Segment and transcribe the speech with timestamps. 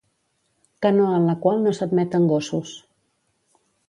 [0.85, 2.73] Canoa en la qual no s'admeten gossos.